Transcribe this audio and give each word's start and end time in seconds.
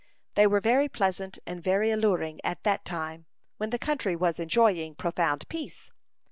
They 0.33 0.47
were 0.47 0.61
very 0.61 0.89
pleasant 0.89 1.37
and 1.45 1.63
very 1.63 1.91
alluring 1.91 2.39
at 2.43 2.63
that 2.63 2.83
time, 2.85 3.27
when 3.57 3.69
the 3.69 3.77
country 3.77 4.15
was 4.15 4.39
enjoying 4.39 4.95
profound 4.95 5.47
peace. 5.47 5.91